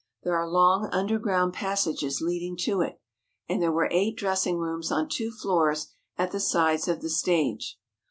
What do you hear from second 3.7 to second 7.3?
were eight dressing rooms on two floors at the sides of the